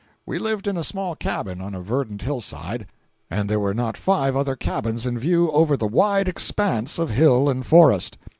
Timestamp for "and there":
3.29-3.59